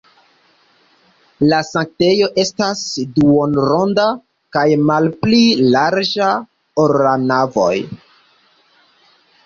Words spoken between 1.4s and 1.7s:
La